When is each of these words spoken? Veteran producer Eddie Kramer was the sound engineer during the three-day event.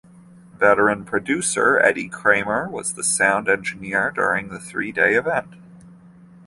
Veteran 0.57 1.05
producer 1.05 1.79
Eddie 1.79 2.09
Kramer 2.09 2.67
was 2.67 2.93
the 2.93 3.03
sound 3.03 3.47
engineer 3.47 4.09
during 4.09 4.47
the 4.49 4.57
three-day 4.57 5.13
event. 5.13 5.53